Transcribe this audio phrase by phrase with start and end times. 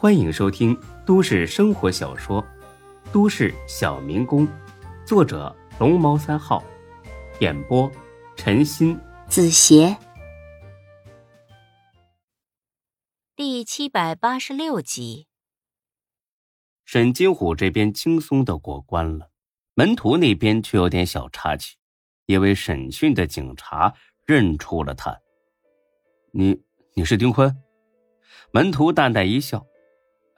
[0.00, 2.40] 欢迎收听都市生活小说
[3.12, 4.46] 《都市小民工》，
[5.04, 6.62] 作者龙猫三号，
[7.40, 7.90] 演播
[8.36, 9.96] 陈鑫、子邪，
[13.34, 15.26] 第七百八十六集。
[16.84, 19.32] 沈金虎这边轻松的过关了，
[19.74, 21.76] 门徒那边却有点小插曲，
[22.26, 23.92] 因为审讯的警察
[24.24, 25.18] 认出了他。
[26.30, 26.62] 你
[26.94, 27.52] 你是丁坤？
[28.52, 29.66] 门徒淡淡一笑。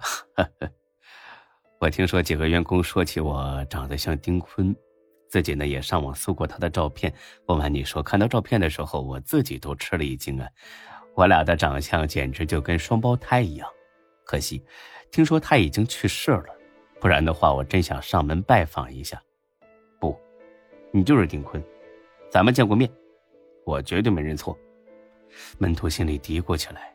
[0.00, 0.70] 呵呵，
[1.78, 4.74] 我听说几个员工说起我长得像丁坤，
[5.28, 7.12] 自己呢也上网搜过他的照片。
[7.46, 10.48] 不瞒你说，看到照片的时候，我自己都吃了一惊啊！
[11.14, 13.68] 我俩的长相简直就跟双胞胎一样。
[14.24, 14.64] 可惜，
[15.10, 16.46] 听说他已经去世了，
[17.00, 19.20] 不然的话，我真想上门拜访一下。
[19.98, 20.18] 不，
[20.92, 21.62] 你就是丁坤，
[22.30, 22.90] 咱们见过面，
[23.64, 24.56] 我绝对没认错。
[25.58, 26.94] 门徒心里嘀咕起来。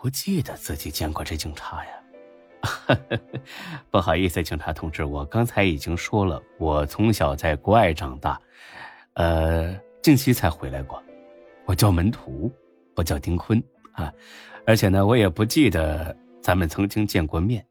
[0.00, 2.98] 不记得自己见过这警察呀，
[3.90, 8.40] 不好意思，警察同志，我刚才已经说了，我从小在国外长大，
[9.14, 11.02] 呃，近期才回来过。
[11.66, 12.50] 我叫门徒，
[12.94, 14.12] 我叫丁坤啊，
[14.64, 17.64] 而且呢，我也不记得咱们曾经见过面。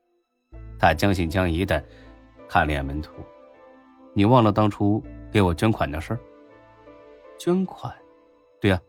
[0.77, 1.83] 他将信将疑的
[2.47, 3.13] 看了眼门徒，
[4.13, 6.19] 你忘了当初给我捐款的事儿？
[7.39, 7.91] 捐款？
[8.59, 8.79] 对呀，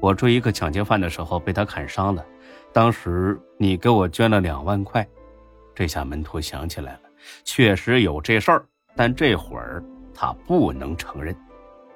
[0.00, 2.26] 我追一个抢劫犯的时候被他砍伤了。
[2.72, 5.06] 当时你给我捐了两万块，
[5.74, 7.00] 这下门徒想起来了，
[7.44, 9.82] 确实有这事儿，但这会儿
[10.14, 11.34] 他不能承认。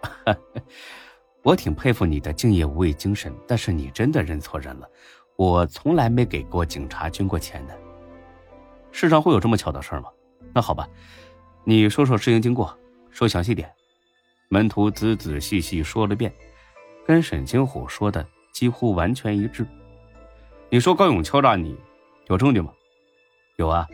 [1.43, 4.89] 我挺佩服你的敬业无畏精神，但是你真的认错人了。
[5.37, 7.79] 我从来没给过警察捐过钱的。
[8.93, 10.11] 世上会有这么巧的事吗？
[10.53, 10.89] 那好吧，
[11.65, 12.77] 你说说事情经过，
[13.11, 13.71] 说详细点。
[14.49, 16.33] 门徒仔仔细细说了遍，
[17.07, 19.67] 跟沈金虎说的几乎完全一致。
[20.73, 21.77] 你说高勇敲诈你，
[22.29, 22.73] 有证据吗？
[23.57, 23.89] 有啊，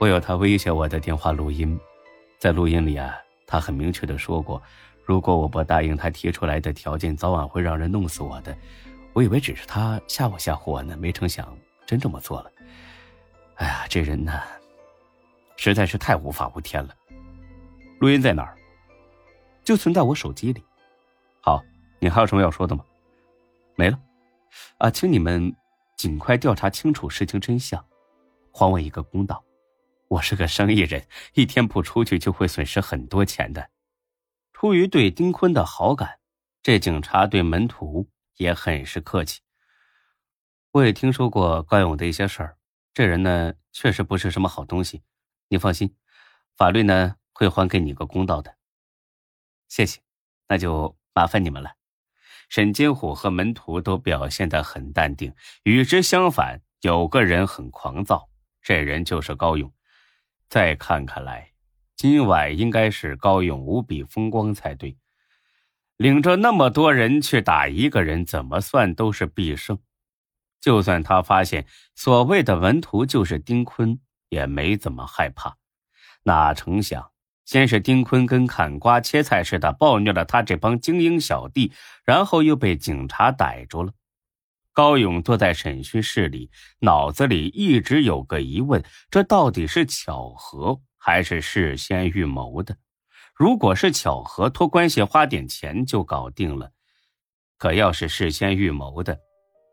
[0.00, 1.78] 我有他威胁我的电话录音，
[2.38, 3.14] 在录音里啊，
[3.46, 4.60] 他很明确的说过，
[5.04, 8.56] 如果我不答应他提出来的条件，早晚会让人弄死我的。
[9.12, 12.50] 我以为只是他吓唬吓唬我呢，没成想真这么做了。
[13.56, 14.40] 哎呀，这人呢，
[15.58, 16.94] 实在是太无法无天了。
[17.98, 18.56] 录音在哪儿？
[19.62, 20.64] 就存在我手机里。
[21.42, 21.62] 好，
[21.98, 22.82] 你还有什么要说的吗？
[23.74, 23.98] 没了。
[24.78, 25.54] 啊，请你们。
[25.96, 27.84] 尽快调查清楚事情真相，
[28.50, 29.44] 还我一个公道。
[30.08, 33.70] 我是个生意人，一天不出去就会损失很多钱的。
[34.52, 36.18] 出于对丁坤的好感，
[36.62, 39.40] 这警察对门徒也很是客气。
[40.72, 42.58] 我也听说过高勇的一些事儿，
[42.92, 45.02] 这人呢确实不是什么好东西。
[45.48, 45.96] 你放心，
[46.56, 48.56] 法律呢会还给你一个公道的。
[49.68, 50.00] 谢谢，
[50.48, 51.70] 那就麻烦你们了。
[52.52, 58.28] 沈金虎和门徒都表现得很淡定，与之相反，有个人很狂躁，
[58.60, 59.72] 这人就是高勇。
[60.50, 61.52] 再看看来，
[61.96, 64.98] 今晚应该是高勇无比风光才对。
[65.96, 69.78] 领着那么多人去打一个人，怎么算都是必胜。
[70.60, 73.98] 就算他发现所谓的门徒就是丁坤，
[74.28, 75.56] 也没怎么害怕。
[76.24, 77.11] 哪成想。
[77.44, 81.72] 先是丁坤跟砍瓜切菜似的暴虐了他这帮精英小弟，
[82.04, 83.92] 然后又被警察逮住了。
[84.72, 92.76] 高勇坐在审讯室里，脑子里一直有个疑问：这到底是巧合还是事先预谋的？
[93.34, 96.68] 如果是巧合，托关系花点钱就搞定了；
[97.58, 99.18] 可要是事先预谋的，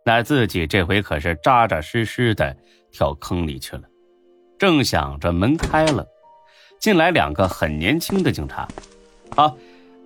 [0.06, 2.58] 那自己这回可是扎扎实实的
[2.92, 3.84] 跳坑里去了。
[4.58, 6.06] 正想着，门开了。
[6.80, 8.66] 进来两个很年轻的警察，
[9.36, 9.56] 好，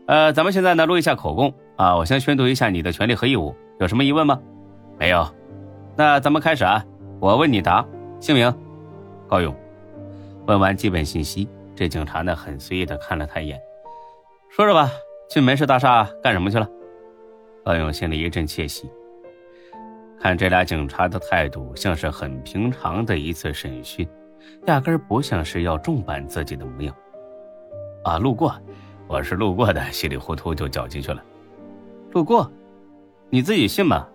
[0.08, 1.54] 呃，咱们现在呢录一下口供。
[1.76, 4.40] 啊，我先宣读一下你的权利和义务，有什么疑问吗？
[5.00, 5.28] 没有，
[5.96, 6.84] 那咱们开始啊，
[7.20, 7.86] 我问你答，
[8.20, 8.54] 姓名，
[9.28, 9.56] 高勇。
[10.46, 13.60] 问完基本信息，这警察呢很随意的看了他一眼，
[14.50, 14.92] 说说吧，
[15.30, 16.68] 去门市大厦干什么去了？
[17.64, 18.90] 高勇心里一阵窃喜，
[20.20, 24.08] 看这俩警察的态度，像是很平常的一次审讯。
[24.66, 26.96] 压根不像是要重办自己的模样，
[28.04, 28.54] 啊，路过，
[29.08, 31.24] 我是路过的，稀里糊涂就搅进去了。
[32.12, 32.50] 路过，
[33.30, 34.08] 你自己信吗？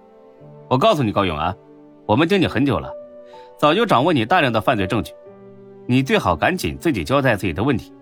[0.69, 1.55] 我告诉你，高勇啊，
[2.07, 2.93] 我们盯你很久了，
[3.59, 5.13] 早就掌握你大量的犯罪证据，
[5.87, 7.93] 你最好赶紧自己交代自己的问题，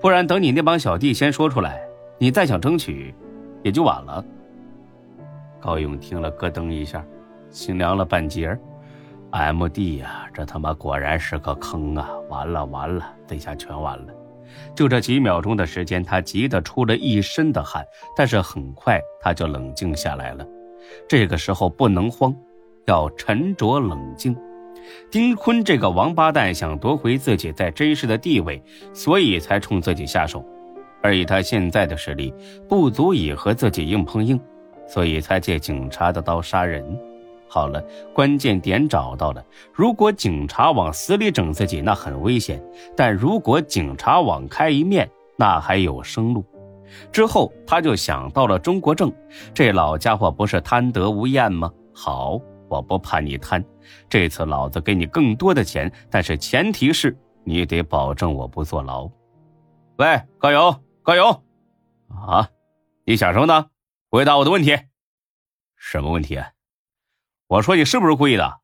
[0.00, 1.86] 不然等你那帮小弟先说出来，
[2.18, 3.14] 你再想争取，
[3.62, 4.24] 也就晚了。
[5.60, 7.04] 高勇听了，咯噔一下，
[7.50, 8.58] 心凉了半截儿。
[9.34, 12.08] M D 呀，这他妈果然是个坑啊！
[12.28, 14.14] 完了完了，这下全完了。
[14.76, 17.84] 就这几秒钟的时间，他急得出了一身的汗，
[18.16, 20.46] 但是很快他就冷静下来了。
[21.08, 22.32] 这个时候不能慌，
[22.86, 24.36] 要沉着冷静。
[25.10, 30.44] 丁坤这个王八蛋想夺回自己在真市的地位，所以才冲自己下手。
[31.02, 32.32] 而以他现在的实力，
[32.68, 34.40] 不足以和自己硬碰硬，
[34.86, 36.84] 所以才借警察的刀杀人。
[37.54, 37.80] 好了，
[38.12, 39.40] 关键点找到了。
[39.72, 42.58] 如果警察往死里整自己，那很危险；
[42.96, 46.44] 但如果警察网开一面，那还有生路。
[47.12, 49.12] 之后，他就想到了中国政，
[49.54, 51.72] 这老家伙不是贪得无厌吗？
[51.94, 52.40] 好。
[52.68, 53.64] 我不怕你贪，
[54.08, 59.08] 这次老子给你更多的钱，但是前提是你得保证我不坐牢。
[59.98, 61.30] 喂，高勇，高勇，
[62.08, 62.48] 啊，
[63.04, 63.66] 你想什么呢？
[64.10, 64.76] 回答我的问题。
[65.76, 66.48] 什么问题啊？
[67.46, 68.60] 我说你是不是故意的？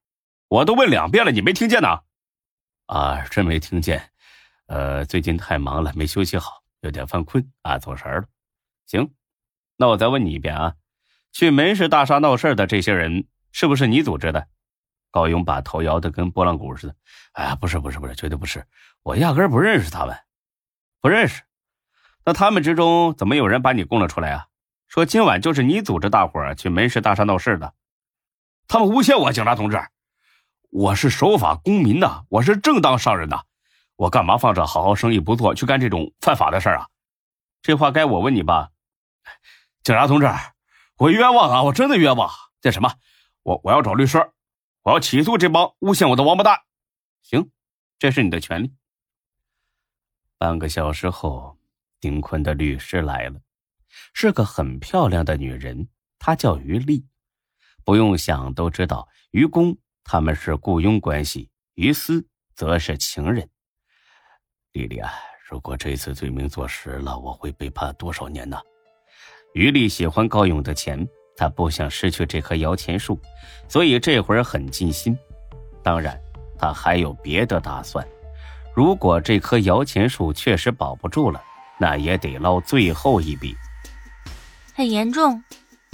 [0.49, 2.01] 我都问两遍了，你没听见呢？
[2.87, 4.11] 啊，真没听见。
[4.67, 8.25] 呃，最近太忙了，没休息好，有点犯困啊，走神了。
[8.87, 9.13] 行，
[9.77, 10.75] 那我再问你一遍啊，
[11.31, 13.27] 去门市大厦闹事的这些人。
[13.53, 14.47] 是不是你组织的？
[15.11, 16.95] 高勇把头摇得跟拨浪鼓似的。
[17.33, 18.65] 哎呀，不是，不是，不是，绝对不是！
[19.03, 20.17] 我压根不认识他们，
[21.01, 21.43] 不认识。
[22.25, 24.47] 那他们之中怎么有人把你供了出来啊？
[24.87, 27.75] 说今晚就是你组织大伙儿去门市大厦闹事的。
[28.71, 29.83] 他们诬陷我，警察同志，
[30.71, 33.43] 我是守法公民呐，我是正当商人呐，
[33.97, 36.87] 我干嘛放着好好生意不做，去干这种犯法的事啊？
[37.63, 38.71] 这话该我问你吧，
[39.83, 40.29] 警察同志，
[40.99, 42.31] 我冤枉啊，我真的冤枉。
[42.61, 42.95] 这什么？
[43.43, 44.31] 我我要找律师，
[44.83, 46.61] 我要起诉这帮诬陷我的王八蛋。
[47.23, 47.51] 行，
[47.99, 48.73] 这是你的权利。
[50.39, 51.59] 半个小时后，
[51.99, 53.41] 丁坤的律师来了，
[54.15, 55.89] 是个很漂亮的女人，
[56.21, 57.09] 她叫于丽。
[57.91, 63.49] 不用想都知道，于公他们是雇佣关系，于私则是情人。
[64.71, 65.11] 丽丽啊，
[65.51, 68.57] 如果这次罪名坐实了，我会被判多少年呢？
[69.55, 71.05] 于丽喜欢高勇的钱。
[71.37, 73.19] 他不想失去这棵摇钱树，
[73.69, 75.19] 所以这会儿很尽心。
[75.83, 76.17] 当然，
[76.57, 78.07] 他还有别的打算。
[78.73, 81.43] 如果这棵摇钱树确实保不住了，
[81.77, 83.57] 那也得捞最后一笔。
[84.77, 85.43] 很严重，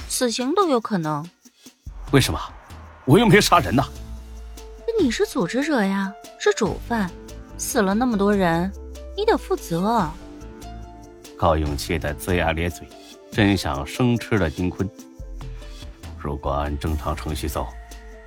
[0.08, 1.26] 死刑都有可能。
[2.12, 2.40] 为什么？
[3.04, 3.82] 我又没杀人呢。
[4.98, 7.10] 你是组织者呀，是主犯，
[7.58, 8.70] 死了那么多人，
[9.16, 10.08] 你得负责。
[11.36, 12.88] 高勇气得龇牙咧嘴，
[13.30, 14.88] 真想生吃了金坤。
[16.18, 17.66] 如果按正常程序走，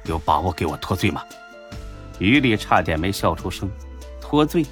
[0.04, 1.24] 有把握给我脱罪吗？
[2.20, 3.70] 于丽差点没笑出声。
[4.22, 4.66] 脱罪？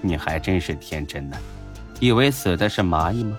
[0.00, 1.36] 你还真是天真呢，
[2.00, 3.38] 以为死的是蚂蚁吗？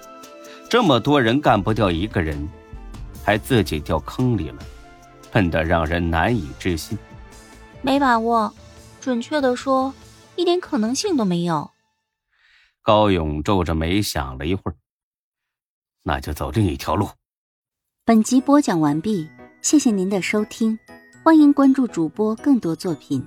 [0.70, 2.48] 这么多人干不掉一个人，
[3.24, 4.64] 还自己掉坑里了，
[5.32, 6.98] 笨得让人难以置信。
[7.82, 8.54] 没把握，
[9.00, 9.94] 准确的说，
[10.36, 11.72] 一点可能性都没有。
[12.82, 14.76] 高勇皱着眉想了一会儿，
[16.04, 17.10] 那就走另一条路。
[18.04, 19.30] 本集播讲完毕，
[19.62, 20.78] 谢谢您的收听，
[21.24, 23.26] 欢迎关注主播更多作品。